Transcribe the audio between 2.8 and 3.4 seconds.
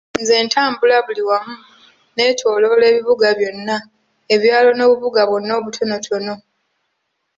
ebibuga